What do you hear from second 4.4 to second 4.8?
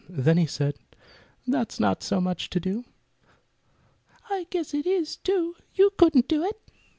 guess